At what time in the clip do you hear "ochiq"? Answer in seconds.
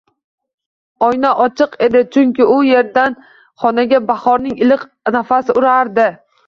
1.45-1.75